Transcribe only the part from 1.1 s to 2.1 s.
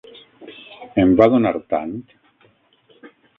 va donar tant.